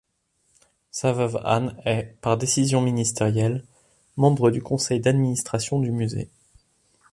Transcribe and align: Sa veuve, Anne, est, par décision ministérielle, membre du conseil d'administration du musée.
Sa 0.89 1.11
veuve, 1.11 1.39
Anne, 1.45 1.77
est, 1.85 2.15
par 2.21 2.35
décision 2.35 2.81
ministérielle, 2.81 3.63
membre 4.17 4.49
du 4.49 4.59
conseil 4.59 4.99
d'administration 4.99 5.79
du 5.79 5.91
musée. 5.91 6.27